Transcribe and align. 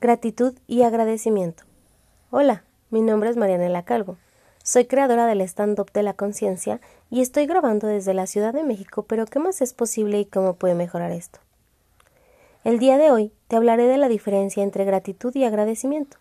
gratitud 0.00 0.54
y 0.66 0.80
agradecimiento. 0.82 1.64
Hola, 2.30 2.64
mi 2.88 3.02
nombre 3.02 3.28
es 3.28 3.36
Marianela 3.36 3.84
Calvo. 3.84 4.16
Soy 4.62 4.86
creadora 4.86 5.26
del 5.26 5.42
stand-up 5.42 5.92
de 5.92 6.02
la 6.02 6.14
conciencia 6.14 6.80
y 7.10 7.20
estoy 7.20 7.44
grabando 7.44 7.86
desde 7.86 8.14
la 8.14 8.26
Ciudad 8.26 8.54
de 8.54 8.62
México, 8.62 9.02
pero 9.02 9.26
¿qué 9.26 9.38
más 9.40 9.60
es 9.60 9.74
posible 9.74 10.18
y 10.18 10.24
cómo 10.24 10.54
puede 10.54 10.74
mejorar 10.74 11.12
esto? 11.12 11.40
El 12.64 12.78
día 12.78 12.96
de 12.96 13.10
hoy 13.10 13.30
te 13.48 13.56
hablaré 13.56 13.88
de 13.88 13.98
la 13.98 14.08
diferencia 14.08 14.62
entre 14.62 14.86
gratitud 14.86 15.34
y 15.36 15.44
agradecimiento. 15.44 16.16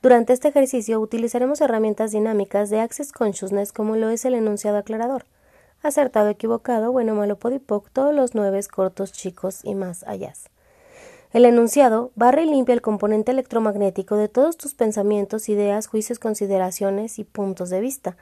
Durante 0.00 0.32
este 0.32 0.48
ejercicio 0.48 1.00
utilizaremos 1.00 1.60
herramientas 1.60 2.12
dinámicas 2.12 2.70
de 2.70 2.78
Access 2.78 3.10
Consciousness 3.10 3.72
como 3.72 3.96
lo 3.96 4.10
es 4.10 4.24
el 4.24 4.34
enunciado 4.34 4.76
aclarador, 4.76 5.24
acertado, 5.82 6.28
equivocado, 6.28 6.92
bueno, 6.92 7.16
malo, 7.16 7.36
podipoc, 7.36 7.90
todos 7.90 8.14
los 8.14 8.36
nueve 8.36 8.60
cortos, 8.72 9.10
chicos 9.10 9.60
y 9.64 9.74
más 9.74 10.04
allá. 10.04 10.34
El 11.32 11.46
enunciado 11.46 12.10
barre 12.14 12.42
y 12.42 12.50
limpia 12.50 12.74
el 12.74 12.82
componente 12.82 13.32
electromagnético 13.32 14.16
de 14.16 14.28
todos 14.28 14.58
tus 14.58 14.74
pensamientos, 14.74 15.48
ideas, 15.48 15.86
juicios, 15.86 16.18
consideraciones 16.18 17.18
y 17.18 17.24
puntos 17.24 17.70
de 17.70 17.80
vista, 17.80 18.18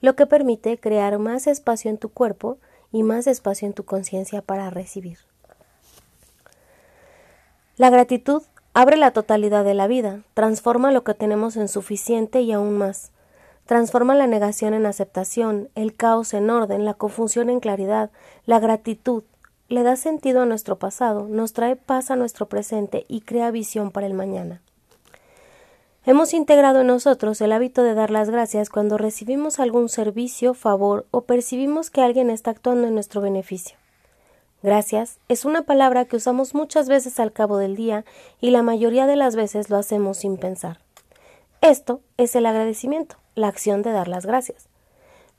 lo 0.00 0.16
que 0.16 0.26
permite 0.26 0.78
crear 0.78 1.18
más 1.18 1.46
espacio 1.46 1.90
en 1.90 1.98
tu 1.98 2.08
cuerpo 2.08 2.56
y 2.90 3.02
más 3.02 3.26
espacio 3.26 3.66
en 3.66 3.74
tu 3.74 3.84
conciencia 3.84 4.40
para 4.40 4.70
recibir. 4.70 5.18
La 7.76 7.90
gratitud 7.90 8.42
abre 8.72 8.96
la 8.96 9.10
totalidad 9.10 9.64
de 9.64 9.74
la 9.74 9.86
vida, 9.86 10.20
transforma 10.32 10.90
lo 10.90 11.04
que 11.04 11.12
tenemos 11.12 11.56
en 11.56 11.68
suficiente 11.68 12.40
y 12.40 12.52
aún 12.52 12.78
más. 12.78 13.10
Transforma 13.66 14.14
la 14.14 14.26
negación 14.26 14.72
en 14.72 14.86
aceptación, 14.86 15.68
el 15.74 15.94
caos 15.94 16.32
en 16.32 16.48
orden, 16.48 16.86
la 16.86 16.94
confusión 16.94 17.50
en 17.50 17.60
claridad, 17.60 18.10
la 18.46 18.58
gratitud, 18.58 19.22
le 19.68 19.82
da 19.82 19.96
sentido 19.96 20.42
a 20.42 20.46
nuestro 20.46 20.78
pasado, 20.78 21.26
nos 21.28 21.52
trae 21.52 21.76
paz 21.76 22.10
a 22.10 22.16
nuestro 22.16 22.48
presente 22.48 23.06
y 23.08 23.22
crea 23.22 23.50
visión 23.50 23.90
para 23.90 24.06
el 24.06 24.14
mañana. 24.14 24.60
Hemos 26.06 26.34
integrado 26.34 26.82
en 26.82 26.88
nosotros 26.88 27.40
el 27.40 27.50
hábito 27.50 27.82
de 27.82 27.94
dar 27.94 28.10
las 28.10 28.28
gracias 28.28 28.68
cuando 28.68 28.98
recibimos 28.98 29.58
algún 29.58 29.88
servicio, 29.88 30.52
favor 30.52 31.06
o 31.10 31.22
percibimos 31.22 31.88
que 31.88 32.02
alguien 32.02 32.28
está 32.28 32.50
actuando 32.50 32.86
en 32.86 32.94
nuestro 32.94 33.22
beneficio. 33.22 33.78
Gracias 34.62 35.18
es 35.28 35.46
una 35.46 35.62
palabra 35.62 36.04
que 36.04 36.16
usamos 36.16 36.54
muchas 36.54 36.88
veces 36.90 37.18
al 37.20 37.32
cabo 37.32 37.56
del 37.56 37.74
día 37.74 38.04
y 38.40 38.50
la 38.50 38.62
mayoría 38.62 39.06
de 39.06 39.16
las 39.16 39.34
veces 39.34 39.70
lo 39.70 39.78
hacemos 39.78 40.18
sin 40.18 40.36
pensar. 40.36 40.80
Esto 41.62 42.02
es 42.18 42.36
el 42.36 42.44
agradecimiento, 42.44 43.16
la 43.34 43.48
acción 43.48 43.80
de 43.80 43.92
dar 43.92 44.08
las 44.08 44.26
gracias. 44.26 44.68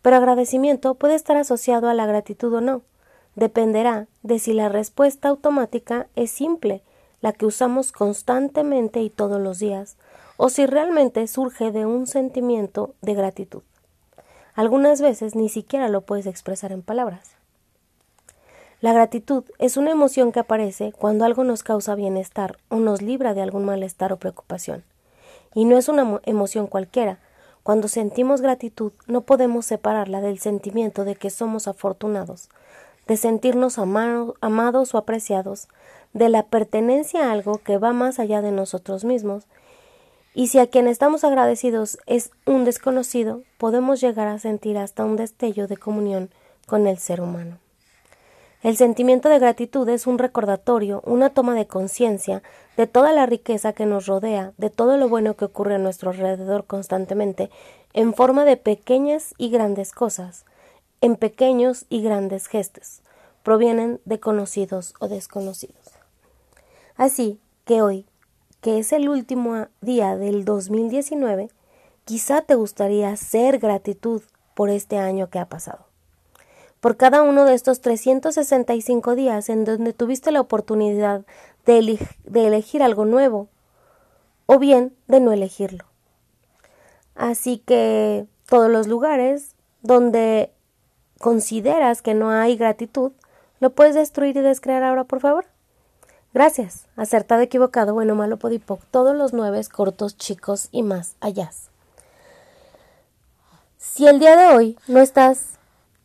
Pero 0.01 0.15
agradecimiento 0.15 0.95
puede 0.95 1.13
estar 1.13 1.37
asociado 1.37 1.89
a 1.89 1.93
la 1.93 2.07
gratitud 2.07 2.51
o 2.53 2.61
no 2.61 2.81
dependerá 3.35 4.07
de 4.23 4.39
si 4.39 4.53
la 4.53 4.69
respuesta 4.69 5.29
automática 5.29 6.07
es 6.15 6.31
simple, 6.31 6.81
la 7.21 7.33
que 7.33 7.45
usamos 7.45 7.91
constantemente 7.91 9.01
y 9.01 9.09
todos 9.09 9.41
los 9.41 9.59
días, 9.59 9.97
o 10.37 10.49
si 10.49 10.65
realmente 10.65 11.27
surge 11.27 11.71
de 11.71 11.85
un 11.85 12.07
sentimiento 12.07 12.93
de 13.01 13.13
gratitud. 13.13 13.63
Algunas 14.53 15.01
veces 15.01 15.35
ni 15.35 15.49
siquiera 15.49 15.89
lo 15.89 16.01
puedes 16.01 16.27
expresar 16.27 16.71
en 16.71 16.81
palabras. 16.81 17.35
La 18.81 18.93
gratitud 18.93 19.43
es 19.57 19.77
una 19.77 19.91
emoción 19.91 20.31
que 20.31 20.39
aparece 20.39 20.93
cuando 20.93 21.25
algo 21.25 21.43
nos 21.43 21.63
causa 21.63 21.95
bienestar 21.95 22.57
o 22.69 22.77
nos 22.77 23.01
libra 23.01 23.33
de 23.33 23.41
algún 23.41 23.65
malestar 23.65 24.13
o 24.13 24.17
preocupación. 24.17 24.83
Y 25.53 25.65
no 25.65 25.77
es 25.77 25.89
una 25.89 26.19
emoción 26.23 26.67
cualquiera. 26.67 27.19
Cuando 27.63 27.87
sentimos 27.87 28.41
gratitud 28.41 28.91
no 29.07 29.21
podemos 29.21 29.65
separarla 29.65 30.21
del 30.21 30.39
sentimiento 30.39 31.03
de 31.03 31.15
que 31.15 31.29
somos 31.29 31.67
afortunados, 31.67 32.49
de 33.07 33.17
sentirnos 33.17 33.77
amados 33.77 34.95
o 34.95 34.97
apreciados, 34.97 35.67
de 36.13 36.29
la 36.29 36.43
pertenencia 36.43 37.27
a 37.27 37.31
algo 37.31 37.59
que 37.59 37.77
va 37.77 37.93
más 37.93 38.19
allá 38.19 38.41
de 38.41 38.51
nosotros 38.51 39.03
mismos, 39.03 39.45
y 40.33 40.47
si 40.47 40.59
a 40.59 40.67
quien 40.67 40.87
estamos 40.87 41.23
agradecidos 41.23 41.97
es 42.07 42.31
un 42.45 42.65
desconocido, 42.65 43.43
podemos 43.57 44.01
llegar 44.01 44.27
a 44.27 44.37
sentir 44.37 44.77
hasta 44.77 45.05
un 45.05 45.15
destello 45.15 45.67
de 45.67 45.77
comunión 45.77 46.29
con 46.67 46.87
el 46.87 46.97
ser 46.97 47.21
humano. 47.21 47.57
El 48.61 48.75
sentimiento 48.77 49.29
de 49.29 49.39
gratitud 49.39 49.87
es 49.87 50.07
un 50.07 50.17
recordatorio, 50.17 51.01
una 51.05 51.29
toma 51.29 51.53
de 51.53 51.67
conciencia 51.67 52.41
de 52.75 52.87
toda 52.87 53.13
la 53.13 53.27
riqueza 53.27 53.73
que 53.73 53.85
nos 53.85 54.07
rodea, 54.07 54.53
de 54.57 54.69
todo 54.69 54.97
lo 54.97 55.07
bueno 55.07 55.35
que 55.35 55.45
ocurre 55.45 55.75
a 55.75 55.77
nuestro 55.77 56.09
alrededor 56.09 56.65
constantemente, 56.65 57.49
en 57.93 58.13
forma 58.13 58.43
de 58.43 58.57
pequeñas 58.57 59.35
y 59.37 59.51
grandes 59.51 59.91
cosas, 59.91 60.45
en 61.05 61.17
pequeños 61.17 61.85
y 61.87 62.01
grandes 62.01 62.47
gestos, 62.47 63.01
provienen 63.43 64.01
de 64.05 64.19
conocidos 64.19 64.95
o 64.99 65.07
desconocidos. 65.07 65.91
Así 66.95 67.39
que 67.63 67.83
hoy, 67.83 68.07
que 68.59 68.79
es 68.79 68.91
el 68.91 69.07
último 69.07 69.67
día 69.81 70.17
del 70.17 70.45
2019, 70.45 71.51
quizá 72.05 72.41
te 72.41 72.55
gustaría 72.55 73.09
hacer 73.09 73.59
gratitud 73.59 74.23
por 74.55 74.71
este 74.71 74.97
año 74.97 75.29
que 75.29 75.37
ha 75.37 75.47
pasado. 75.47 75.85
Por 76.79 76.97
cada 76.97 77.21
uno 77.21 77.45
de 77.45 77.53
estos 77.53 77.81
365 77.81 79.13
días 79.13 79.49
en 79.49 79.63
donde 79.63 79.93
tuviste 79.93 80.31
la 80.31 80.41
oportunidad 80.41 81.23
de, 81.67 81.99
de 82.23 82.47
elegir 82.47 82.81
algo 82.81 83.05
nuevo 83.05 83.47
o 84.47 84.57
bien 84.57 84.95
de 85.05 85.19
no 85.19 85.31
elegirlo. 85.31 85.85
Así 87.13 87.59
que 87.59 88.25
todos 88.49 88.71
los 88.71 88.87
lugares 88.87 89.53
donde 89.83 90.54
consideras 91.19 92.01
que 92.01 92.13
no 92.13 92.29
hay 92.29 92.57
gratitud, 92.57 93.11
¿lo 93.59 93.71
puedes 93.71 93.95
destruir 93.95 94.37
y 94.37 94.41
descrear 94.41 94.83
ahora, 94.83 95.03
por 95.03 95.19
favor? 95.19 95.45
Gracias. 96.33 96.85
Acertado, 96.97 97.41
equivocado, 97.41 97.93
bueno, 97.93 98.13
malo, 98.13 98.37
podipoc, 98.37 98.81
todos 98.91 99.15
los 99.15 99.31
nueve 99.31 99.61
cortos, 99.71 100.17
chicos 100.17 100.67
y 100.71 100.83
más 100.83 101.15
allá. 101.21 101.49
Si 103.77 104.07
el 104.07 104.19
día 104.19 104.35
de 104.35 104.53
hoy 104.53 104.77
no 104.87 104.99
estás 104.99 105.51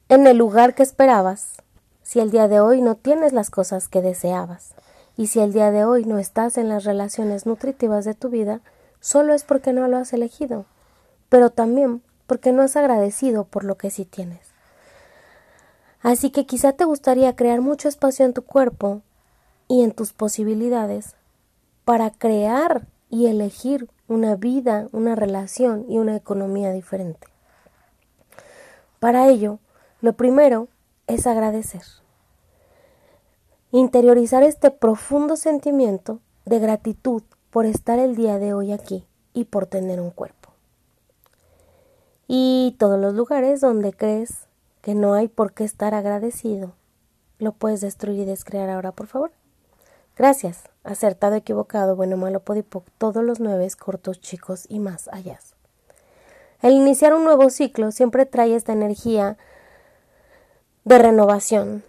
en 0.09 0.29
el 0.29 0.37
lugar 0.37 0.77
que 0.77 0.85
esperabas, 0.85 1.57
si 2.05 2.21
el 2.21 2.31
día 2.31 2.47
de 2.47 2.61
hoy 2.61 2.81
no 2.81 2.95
tienes 2.95 3.33
las 3.33 3.51
cosas 3.51 3.89
que 3.89 4.03
deseabas, 4.03 4.75
y 5.17 5.27
si 5.27 5.41
el 5.41 5.53
día 5.53 5.73
de 5.73 5.85
hoy 5.85 6.05
no 6.05 6.19
estás 6.19 6.59
en 6.59 6.69
las 6.69 6.85
relaciones 6.85 7.47
nutritivas 7.47 8.05
de 8.05 8.15
tu 8.15 8.29
vida, 8.29 8.61
solo 9.01 9.35
es 9.35 9.43
porque 9.43 9.73
no 9.73 9.89
lo 9.89 9.97
has 9.97 10.13
elegido, 10.13 10.67
pero 11.29 11.51
también 11.51 12.03
porque 12.29 12.53
no 12.53 12.63
has 12.63 12.77
agradecido 12.77 13.43
por 13.43 13.65
lo 13.65 13.77
que 13.77 13.91
sí 13.91 14.05
tienes. 14.05 14.50
Así 16.03 16.31
que 16.31 16.47
quizá 16.47 16.73
te 16.73 16.85
gustaría 16.85 17.37
crear 17.37 17.61
mucho 17.61 17.89
espacio 17.89 18.25
en 18.25 18.33
tu 18.33 18.43
cuerpo 18.43 19.03
y 19.69 19.83
en 19.83 19.93
tus 19.93 20.13
posibilidades 20.13 21.15
para 21.85 22.11
crear 22.11 22.87
y 23.11 23.27
elegir 23.27 23.91
una 24.09 24.37
vida, 24.37 24.89
una 24.93 25.15
relación 25.15 25.85
y 25.89 25.99
una 25.99 26.17
economía 26.17 26.73
diferente. 26.73 27.27
Para 28.99 29.29
ello, 29.29 29.59
lo 30.01 30.15
primero 30.15 30.69
es 31.07 31.27
agradecer. 31.27 31.83
Interiorizar 33.73 34.43
este 34.43 34.71
profundo 34.71 35.37
sentimiento 35.37 36.21
de 36.45 36.59
gratitud 36.59 37.23
por 37.51 37.67
estar 37.67 37.99
el 37.99 38.17
día 38.17 38.39
de 38.39 38.55
hoy 38.55 38.73
aquí 38.73 39.07
y 39.33 39.45
por 39.45 39.67
tener 39.67 40.01
un 40.01 40.11
cuerpo. 40.11 40.51
Y 42.27 42.77
todos 42.79 42.99
los 43.01 43.15
lugares 43.15 43.61
donde 43.61 43.93
crees 43.93 44.47
que 44.81 44.95
no 44.95 45.15
hay 45.15 45.29
por 45.29 45.53
qué 45.53 45.65
estar 45.65 45.95
agradecido. 45.95 46.75
¿Lo 47.39 47.53
puedes 47.53 47.81
destruir 47.81 48.21
y 48.21 48.25
descrear 48.25 48.71
ahora, 48.71 48.93
por 48.93 49.07
favor? 49.07 49.33
Gracias. 50.17 50.65
Acertado, 50.85 51.35
equivocado, 51.35 51.97
bueno, 51.97 52.17
malo, 52.17 52.41
podipoc, 52.41 52.85
todos 52.99 53.25
los 53.25 53.41
nueve 53.41 53.69
cortos, 53.79 54.21
chicos 54.21 54.67
y 54.69 54.79
más 54.79 55.09
allá. 55.09 55.39
El 56.63 56.75
iniciar 56.75 57.15
un 57.15 57.25
nuevo 57.25 57.49
ciclo 57.49 57.91
siempre 57.91 58.27
trae 58.27 58.55
esta 58.55 58.73
energía 58.73 59.39
de 60.85 60.99
renovación, 60.99 61.83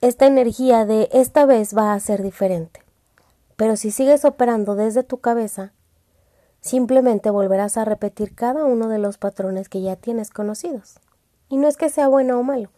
esta 0.00 0.26
energía 0.26 0.84
de 0.84 1.08
esta 1.12 1.44
vez 1.46 1.76
va 1.76 1.92
a 1.92 2.00
ser 2.00 2.22
diferente. 2.22 2.82
Pero 3.56 3.76
si 3.76 3.90
sigues 3.90 4.24
operando 4.24 4.74
desde 4.74 5.02
tu 5.02 5.18
cabeza, 5.18 5.72
simplemente 6.60 7.30
volverás 7.30 7.76
a 7.76 7.84
repetir 7.84 8.34
cada 8.34 8.64
uno 8.64 8.88
de 8.88 8.98
los 8.98 9.18
patrones 9.18 9.68
que 9.68 9.82
ya 9.82 9.96
tienes 9.96 10.30
conocidos. 10.30 10.98
Y 11.50 11.58
no 11.58 11.68
es 11.68 11.76
que 11.76 11.90
sea 11.90 12.08
bueno 12.08 12.38
o 12.38 12.42
malo, 12.42 12.70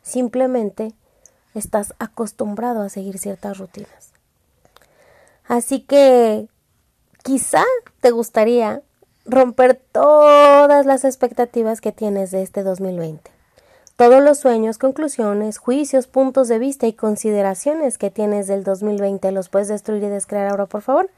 simplemente 0.00 0.94
estás 1.54 1.94
acostumbrado 1.98 2.80
a 2.80 2.88
seguir 2.88 3.18
ciertas 3.18 3.58
rutinas. 3.58 4.12
Así 5.46 5.80
que 5.80 6.48
quizá 7.24 7.64
te 8.00 8.12
gustaría 8.12 8.82
romper 9.26 9.82
todas 9.92 10.86
las 10.86 11.04
expectativas 11.04 11.80
que 11.80 11.92
tienes 11.92 12.30
de 12.30 12.42
este 12.42 12.62
2020. 12.62 13.30
Todos 13.96 14.22
los 14.22 14.38
sueños, 14.38 14.78
conclusiones, 14.78 15.58
juicios, 15.58 16.06
puntos 16.06 16.48
de 16.48 16.58
vista 16.58 16.86
y 16.86 16.94
consideraciones 16.94 17.98
que 17.98 18.10
tienes 18.10 18.46
del 18.46 18.64
2020 18.64 19.30
los 19.32 19.48
puedes 19.48 19.68
destruir 19.68 20.04
y 20.04 20.08
descrear 20.08 20.48
ahora, 20.48 20.66
por 20.66 20.82
favor. 20.82 21.10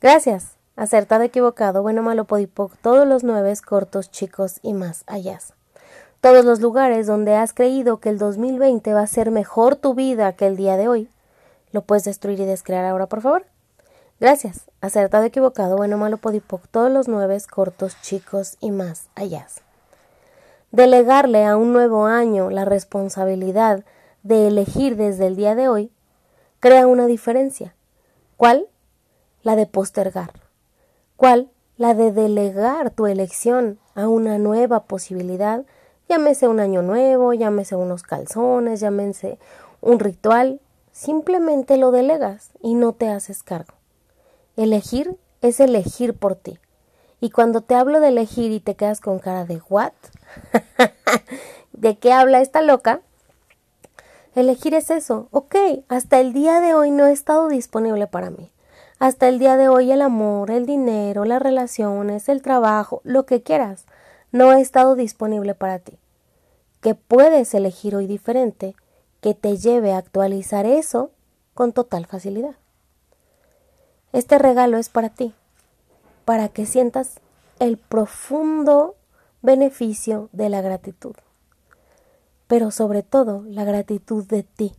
Gracias. 0.00 0.56
Acertado, 0.74 1.22
equivocado, 1.22 1.82
bueno, 1.82 2.02
malo, 2.02 2.24
podipoc, 2.24 2.76
todos 2.78 3.06
los 3.06 3.24
nueve 3.24 3.52
cortos, 3.66 4.10
chicos 4.10 4.58
y 4.62 4.72
más 4.72 5.04
allá 5.06 5.38
todos 6.22 6.44
los 6.44 6.60
lugares 6.60 7.08
donde 7.08 7.34
has 7.34 7.52
creído 7.52 7.98
que 7.98 8.08
el 8.08 8.16
2020 8.16 8.94
va 8.94 9.00
a 9.00 9.06
ser 9.08 9.32
mejor 9.32 9.74
tu 9.74 9.94
vida 9.94 10.32
que 10.34 10.46
el 10.46 10.56
día 10.56 10.76
de 10.76 10.86
hoy, 10.86 11.10
¿lo 11.72 11.82
puedes 11.82 12.04
destruir 12.04 12.38
y 12.38 12.44
descrear 12.44 12.84
ahora, 12.84 13.08
por 13.08 13.22
favor? 13.22 13.44
Gracias. 14.20 14.70
Acertado, 14.80 15.24
equivocado, 15.24 15.76
bueno, 15.76 15.98
malo, 15.98 16.18
podipoc, 16.18 16.68
todos 16.68 16.92
los 16.92 17.08
nueve 17.08 17.36
cortos, 17.50 18.00
chicos 18.02 18.56
y 18.60 18.70
más 18.70 19.08
allá. 19.16 19.48
Delegarle 20.70 21.44
a 21.44 21.56
un 21.56 21.72
nuevo 21.72 22.06
año 22.06 22.50
la 22.50 22.64
responsabilidad 22.64 23.84
de 24.22 24.46
elegir 24.46 24.94
desde 24.94 25.26
el 25.26 25.34
día 25.34 25.56
de 25.56 25.68
hoy 25.68 25.90
crea 26.60 26.86
una 26.86 27.06
diferencia. 27.06 27.74
¿Cuál? 28.36 28.68
La 29.42 29.56
de 29.56 29.66
postergar. 29.66 30.30
¿Cuál? 31.16 31.50
La 31.76 31.94
de 31.94 32.12
delegar 32.12 32.90
tu 32.90 33.08
elección 33.08 33.80
a 33.96 34.06
una 34.06 34.38
nueva 34.38 34.84
posibilidad, 34.84 35.64
llámese 36.08 36.48
un 36.48 36.60
año 36.60 36.82
nuevo, 36.82 37.32
llámese 37.32 37.76
unos 37.76 38.02
calzones, 38.02 38.80
llámese 38.80 39.38
un 39.80 39.98
ritual, 39.98 40.60
simplemente 40.92 41.76
lo 41.76 41.90
delegas 41.90 42.50
y 42.60 42.74
no 42.74 42.92
te 42.92 43.08
haces 43.08 43.42
cargo. 43.42 43.74
Elegir 44.56 45.16
es 45.40 45.60
elegir 45.60 46.14
por 46.14 46.34
ti. 46.34 46.58
Y 47.20 47.30
cuando 47.30 47.60
te 47.60 47.74
hablo 47.74 48.00
de 48.00 48.08
elegir 48.08 48.52
y 48.52 48.60
te 48.60 48.74
quedas 48.74 49.00
con 49.00 49.18
cara 49.18 49.44
de 49.44 49.60
what? 49.68 49.92
¿De 51.72 51.98
qué 51.98 52.12
habla 52.12 52.40
esta 52.40 52.62
loca? 52.62 53.00
Elegir 54.34 54.74
es 54.74 54.90
eso. 54.90 55.28
Ok, 55.30 55.54
hasta 55.88 56.18
el 56.18 56.32
día 56.32 56.60
de 56.60 56.74
hoy 56.74 56.90
no 56.90 57.06
he 57.06 57.12
estado 57.12 57.48
disponible 57.48 58.06
para 58.06 58.30
mí. 58.30 58.50
Hasta 58.98 59.28
el 59.28 59.38
día 59.38 59.56
de 59.56 59.68
hoy 59.68 59.90
el 59.92 60.00
amor, 60.00 60.50
el 60.50 60.64
dinero, 60.64 61.24
las 61.24 61.42
relaciones, 61.42 62.28
el 62.28 62.40
trabajo, 62.40 63.00
lo 63.04 63.26
que 63.26 63.42
quieras, 63.42 63.86
no 64.32 64.50
ha 64.50 64.60
estado 64.60 64.96
disponible 64.96 65.54
para 65.54 65.78
ti. 65.78 65.98
Que 66.80 66.94
puedes 66.94 67.54
elegir 67.54 67.94
hoy 67.94 68.06
diferente 68.06 68.74
que 69.20 69.34
te 69.34 69.56
lleve 69.56 69.92
a 69.92 69.98
actualizar 69.98 70.66
eso 70.66 71.10
con 71.54 71.72
total 71.72 72.06
facilidad. 72.06 72.56
Este 74.12 74.38
regalo 74.38 74.78
es 74.78 74.88
para 74.88 75.10
ti 75.10 75.32
para 76.24 76.48
que 76.48 76.66
sientas 76.66 77.20
el 77.58 77.76
profundo 77.76 78.94
beneficio 79.42 80.28
de 80.32 80.48
la 80.48 80.60
gratitud, 80.60 81.14
pero 82.46 82.70
sobre 82.70 83.02
todo 83.02 83.44
la 83.46 83.64
gratitud 83.64 84.24
de 84.26 84.42
ti, 84.42 84.72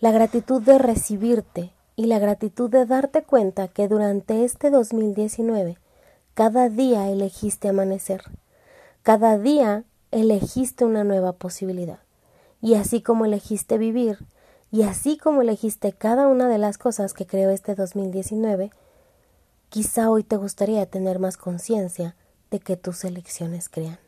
la 0.00 0.10
gratitud 0.10 0.62
de 0.62 0.78
recibirte 0.78 1.72
y 1.96 2.06
la 2.06 2.18
gratitud 2.18 2.70
de 2.70 2.86
darte 2.86 3.22
cuenta 3.22 3.68
que 3.68 3.86
durante 3.86 4.44
este 4.44 4.70
2019 4.70 5.78
cada 6.34 6.68
día 6.68 7.08
elegiste 7.08 7.68
amanecer, 7.68 8.22
cada 9.02 9.38
día 9.38 9.84
elegiste 10.10 10.84
una 10.84 11.04
nueva 11.04 11.32
posibilidad, 11.32 12.00
y 12.60 12.74
así 12.74 13.02
como 13.02 13.24
elegiste 13.24 13.78
vivir, 13.78 14.18
y 14.70 14.82
así 14.82 15.16
como 15.16 15.42
elegiste 15.42 15.92
cada 15.92 16.28
una 16.28 16.48
de 16.48 16.58
las 16.58 16.78
cosas 16.78 17.14
que 17.14 17.26
creó 17.26 17.50
este 17.50 17.74
2019, 17.74 18.70
Quizá 19.70 20.10
hoy 20.10 20.24
te 20.24 20.36
gustaría 20.36 20.84
tener 20.86 21.20
más 21.20 21.36
conciencia 21.36 22.16
de 22.50 22.58
que 22.58 22.76
tus 22.76 23.04
elecciones 23.04 23.68
crean. 23.68 24.00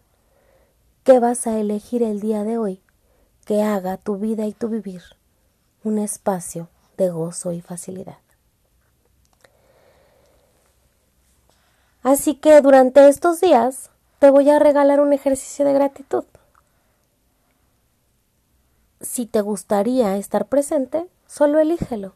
¿Qué 1.04 1.20
vas 1.20 1.46
a 1.46 1.56
elegir 1.56 2.02
el 2.02 2.18
día 2.18 2.42
de 2.42 2.58
hoy 2.58 2.82
que 3.44 3.62
haga 3.62 3.96
tu 3.96 4.16
vida 4.16 4.44
y 4.44 4.52
tu 4.54 4.68
vivir 4.68 5.02
un 5.84 5.98
espacio 5.98 6.68
de 6.96 7.10
gozo 7.10 7.52
y 7.52 7.60
facilidad? 7.60 8.18
Así 12.02 12.34
que 12.34 12.60
durante 12.60 13.06
estos 13.06 13.40
días 13.40 13.90
te 14.22 14.30
voy 14.30 14.48
a 14.50 14.60
regalar 14.60 15.00
un 15.00 15.12
ejercicio 15.12 15.64
de 15.64 15.72
gratitud. 15.72 16.22
Si 19.00 19.26
te 19.26 19.40
gustaría 19.40 20.16
estar 20.16 20.46
presente, 20.46 21.08
solo 21.26 21.58
elígelo 21.58 22.14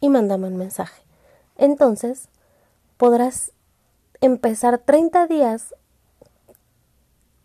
y 0.00 0.10
mándame 0.10 0.46
un 0.46 0.56
mensaje 0.56 1.02
entonces 1.56 2.28
podrás 2.98 3.50
empezar 4.20 4.78
30 4.78 5.26
días 5.26 5.74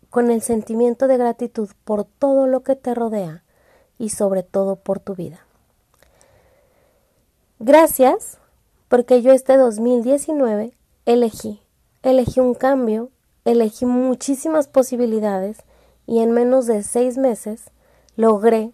con 0.08 0.30
el 0.30 0.40
sentimiento 0.40 1.08
de 1.08 1.16
gratitud 1.16 1.70
por 1.82 2.04
todo 2.04 2.46
lo 2.46 2.62
que 2.62 2.76
te 2.76 2.94
rodea 2.94 3.42
y 3.98 4.10
sobre 4.10 4.44
todo 4.44 4.76
por 4.76 5.00
tu 5.00 5.16
vida. 5.16 5.44
Gracias 7.58 8.38
porque 8.86 9.20
yo 9.20 9.32
este 9.32 9.56
2019 9.56 10.76
elegí, 11.06 11.60
elegí 12.04 12.38
un 12.40 12.54
cambio, 12.54 13.10
elegí 13.44 13.86
muchísimas 13.86 14.68
posibilidades 14.68 15.58
y 16.06 16.20
en 16.20 16.32
menos 16.32 16.66
de 16.66 16.82
seis 16.82 17.16
meses 17.16 17.70
logré 18.16 18.72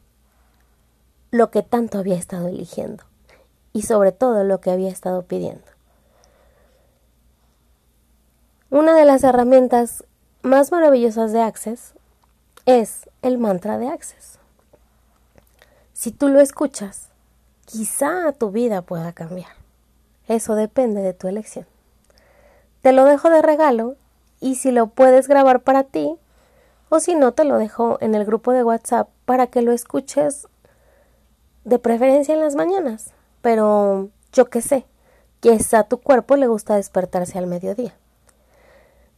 lo 1.31 1.51
que 1.51 1.63
tanto 1.63 1.99
había 1.99 2.17
estado 2.17 2.49
eligiendo 2.49 3.05
y 3.73 3.83
sobre 3.83 4.11
todo 4.13 4.43
lo 4.43 4.61
que 4.61 4.71
había 4.71 4.91
estado 4.91 5.23
pidiendo. 5.23 5.65
Una 8.69 8.95
de 8.95 9.05
las 9.05 9.23
herramientas 9.25 10.05
más 10.43 10.73
maravillosas 10.73 11.33
de 11.33 11.41
Access 11.41 11.95
es 12.67 13.09
el 13.23 13.39
mantra 13.39 13.79
de 13.79 13.89
Access. 13.89 14.39
Si 15.93 16.11
tú 16.11 16.29
lo 16.29 16.41
escuchas, 16.41 17.11
quizá 17.65 18.33
tu 18.33 18.51
vida 18.51 18.83
pueda 18.83 19.13
cambiar. 19.13 19.51
Eso 20.27 20.55
depende 20.55 21.03
de 21.03 21.15
tu 21.15 21.29
elección. 21.29 21.67
Te 22.83 22.93
lo 22.93 23.05
dejo 23.05 23.31
de 23.31 23.43
regalo 23.43 23.97
y 24.41 24.57
si 24.57 24.71
lo 24.71 24.89
puedes 24.89 25.29
grabar 25.29 25.61
para 25.61 25.85
ti, 25.85 26.17
o 26.89 27.01
si 27.01 27.15
no, 27.15 27.33
te 27.33 27.45
lo 27.45 27.59
dejo 27.59 27.99
en 28.01 28.15
el 28.15 28.25
grupo 28.25 28.53
de 28.53 28.65
WhatsApp 28.65 29.09
para 29.25 29.47
que 29.47 29.63
lo 29.63 29.73
escuches 29.73 30.49
de 31.65 31.79
preferencia 31.79 32.35
en 32.35 32.41
las 32.41 32.57
mañanas 32.57 33.13
pero 33.41 34.11
yo 34.33 34.47
qué 34.47 34.61
sé, 34.61 34.87
quizá 35.41 35.81
a 35.81 35.89
tu 35.89 35.99
cuerpo 35.99 36.37
le 36.37 36.47
gusta 36.47 36.77
despertarse 36.77 37.39
al 37.39 37.47
mediodía. 37.47 37.95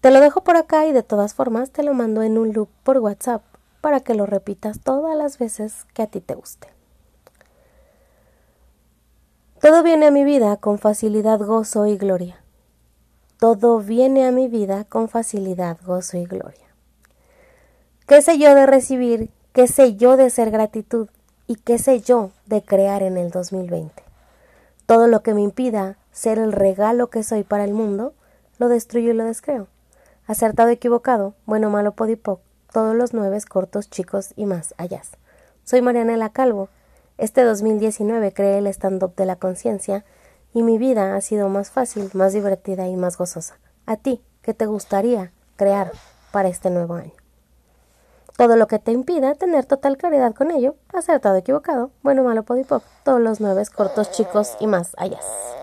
Te 0.00 0.11
lo 0.11 0.20
dejo 0.20 0.43
por 0.43 0.56
acá 0.56 0.87
y 0.87 0.93
de 0.93 1.03
todas 1.03 1.35
formas 1.35 1.70
te 1.70 1.82
lo 1.82 1.94
mando 1.94 2.23
en 2.23 2.38
un 2.38 2.53
loop 2.53 2.69
por 2.82 2.99
WhatsApp 2.99 3.43
para 3.81 4.00
que 4.00 4.15
lo 4.15 4.26
repitas 4.26 4.81
todas 4.81 5.17
las 5.17 5.38
veces 5.38 5.87
que 5.94 6.03
a 6.03 6.06
ti 6.06 6.20
te 6.20 6.35
guste. 6.35 6.69
Todo 9.61 9.85
viene 9.85 10.06
a 10.06 10.11
mi 10.11 10.25
vida 10.25 10.56
con 10.56 10.79
facilidad, 10.79 11.38
gozo 11.38 11.87
y 11.87 11.97
gloria. 11.97 12.42
Todo 13.43 13.81
viene 13.81 14.25
a 14.25 14.31
mi 14.31 14.47
vida 14.47 14.85
con 14.85 15.09
facilidad, 15.09 15.77
gozo 15.85 16.17
y 16.17 16.27
gloria. 16.27 16.69
¿Qué 18.06 18.23
sé 18.23 18.39
yo 18.39 18.55
de 18.55 18.67
recibir? 18.67 19.31
¿Qué 19.53 19.67
sé 19.67 19.97
yo 19.97 20.17
de 20.17 20.31
ser 20.31 20.53
gratitud? 20.53 21.09
¿Y 21.49 21.56
qué 21.56 21.79
sé 21.79 22.03
yo 22.03 22.31
de 22.47 22.62
crear 22.62 23.03
en 23.03 23.17
el 23.17 23.33
2020? 23.33 24.00
Todo 24.87 25.09
lo 25.09 25.25
que 25.25 25.35
me 25.35 25.43
impida 25.43 25.97
ser 26.12 26.39
el 26.39 26.53
regalo 26.53 27.11
que 27.11 27.25
soy 27.25 27.43
para 27.43 27.65
el 27.65 27.75
mundo, 27.75 28.15
lo 28.58 28.69
destruyo 28.69 29.11
y 29.11 29.15
lo 29.15 29.25
descreo. 29.25 29.67
Acertado, 30.29 30.69
equivocado, 30.69 31.34
bueno, 31.44 31.69
malo, 31.69 31.96
podipoc, 31.96 32.39
todos 32.72 32.94
los 32.94 33.13
nueve 33.13 33.37
cortos, 33.49 33.91
chicos 33.91 34.34
y 34.37 34.46
más 34.46 34.72
allá. 34.79 35.03
Soy 35.65 35.82
Marianela 35.82 36.29
Calvo. 36.29 36.69
Este 37.19 37.43
2019 37.43 38.32
creé 38.34 38.58
el 38.58 38.69
stand-up 38.69 39.17
de 39.17 39.27
la 39.27 39.34
conciencia 39.34 40.05
y 40.55 40.63
mi 40.63 40.79
vida 40.79 41.17
ha 41.17 41.21
sido 41.21 41.49
más 41.49 41.71
fácil, 41.71 42.11
más 42.15 42.32
divertida 42.32 42.87
y 42.89 42.97
más 42.97 43.17
gozosa. 43.17 43.59
A 43.87 43.97
ti, 43.97 44.23
¿qué 44.43 44.55
te 44.55 44.67
gustaría 44.67 45.32
crear 45.56 45.93
para 46.31 46.49
este 46.49 46.71
nuevo 46.71 46.94
año? 46.94 47.13
Todo 48.37 48.56
lo 48.56 48.67
que 48.67 48.79
te 48.79 48.93
impida 48.93 49.35
tener 49.35 49.67
total 49.67 49.97
claridad 49.97 50.35
con 50.35 50.51
ello, 50.51 50.77
acertado, 50.93 51.37
equivocado, 51.37 51.91
bueno, 52.03 52.23
malo, 52.23 52.43
podipoc, 52.43 52.82
todos 53.05 53.21
los 53.21 53.41
nueve 53.41 53.63
cortos, 53.75 54.11
chicos 54.11 54.56
y 54.59 54.67
más 54.67 54.93
allá. 54.97 55.19